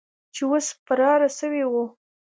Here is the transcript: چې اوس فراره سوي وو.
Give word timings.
چې 0.35 0.41
اوس 0.49 0.67
فراره 0.85 1.29
سوي 1.39 1.63
وو. 1.71 1.85